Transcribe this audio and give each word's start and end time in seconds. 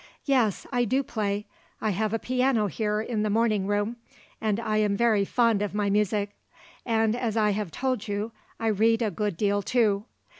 Yes; 0.25 0.65
I 0.71 0.83
do 0.83 1.03
play. 1.03 1.45
I 1.79 1.91
have 1.91 2.11
a 2.11 2.17
piano 2.17 2.65
here 2.65 3.01
in 3.01 3.21
the 3.21 3.29
morning 3.29 3.67
room, 3.67 3.97
and 4.41 4.59
I 4.59 4.77
am 4.77 4.97
very 4.97 5.23
fond 5.25 5.61
of 5.61 5.75
my 5.75 5.91
music. 5.91 6.31
And, 6.87 7.15
as 7.15 7.37
I 7.37 7.51
have 7.51 7.69
told 7.69 8.07
you, 8.07 8.31
I 8.59 8.65
read 8.69 9.03
a 9.03 9.11
good 9.11 9.37
deal, 9.37 9.61
too. 9.61 10.05